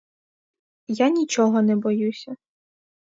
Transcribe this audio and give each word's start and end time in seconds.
Я 0.99 1.09
нічого 1.09 1.61
не 1.61 1.75
боюся. 1.75 2.35